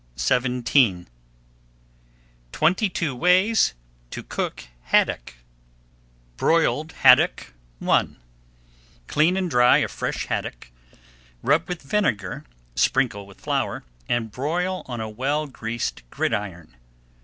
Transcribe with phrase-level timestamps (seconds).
[0.17, 1.07] [Page 161]
[2.51, 3.75] TWENTY TWO WAYS
[4.09, 5.35] TO COOK HADDOCK
[6.37, 7.53] BROILED HADDOCK
[7.87, 8.07] I
[9.05, 10.71] Clean and dry a fresh haddock,
[11.43, 16.75] rub with vinegar, sprinkle with flour, and broil on a well greased gridiron.